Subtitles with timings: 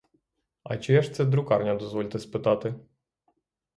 [0.63, 2.75] А чия ж це друкарня, дозвольте спитати?